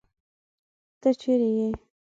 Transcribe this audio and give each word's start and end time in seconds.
تۀ 1.01 1.09
چېرې 1.19 1.49
ئې؟ 1.61 1.69